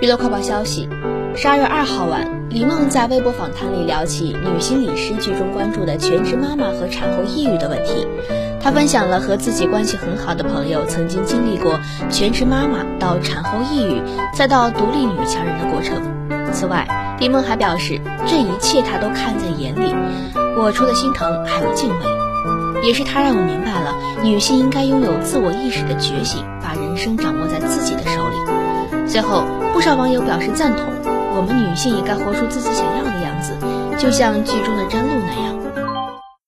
[0.00, 0.88] 娱乐快报消息：
[1.34, 8.06] 十二月二号晚，李梦在微博访谈里聊起女心理师剧中关注的全职妈妈和产后抑郁的问题。
[8.60, 14.00] 她分享了和自己关系很好的朋友曾经经历过全职妈妈到产后抑郁，
[14.32, 16.00] 再到独立女强人的过程。
[16.52, 16.86] 此外，
[17.18, 19.92] 李梦还表示，这一切她都看在眼里。
[20.56, 22.86] 我除了心疼，还有敬畏。
[22.86, 28.02] 也是她让我明白了，女性应该拥有自我意识的觉醒，把人生掌握在自己的
[29.18, 29.28] 最。
[29.28, 29.42] 后，
[29.72, 30.84] 不少网友表示赞同，
[31.34, 33.52] 我们女性也该活出自己想要的样子，
[33.98, 35.97] 就像剧中的张露那样。